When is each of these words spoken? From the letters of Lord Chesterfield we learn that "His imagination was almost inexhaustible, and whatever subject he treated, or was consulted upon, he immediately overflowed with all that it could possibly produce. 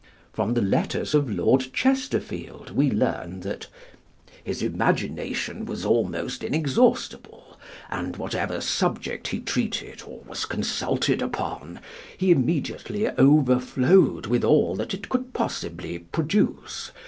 From 0.33 0.55
the 0.55 0.63
letters 0.63 1.13
of 1.13 1.29
Lord 1.29 1.71
Chesterfield 1.73 2.71
we 2.71 2.89
learn 2.89 3.41
that 3.41 3.67
"His 4.43 4.63
imagination 4.63 5.63
was 5.63 5.85
almost 5.85 6.43
inexhaustible, 6.43 7.59
and 7.87 8.17
whatever 8.17 8.61
subject 8.61 9.27
he 9.27 9.39
treated, 9.39 10.01
or 10.01 10.21
was 10.25 10.45
consulted 10.45 11.21
upon, 11.21 11.81
he 12.17 12.31
immediately 12.31 13.09
overflowed 13.09 14.25
with 14.25 14.43
all 14.43 14.75
that 14.75 14.95
it 14.95 15.07
could 15.07 15.33
possibly 15.33 15.99
produce. 15.99 16.89